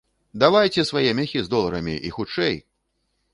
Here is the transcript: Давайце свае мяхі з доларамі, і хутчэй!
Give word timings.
Давайце 0.43 0.85
свае 0.91 1.03
мяхі 1.19 1.43
з 1.43 1.51
доларамі, 1.53 1.95
і 2.09 2.13
хутчэй! 2.17 2.59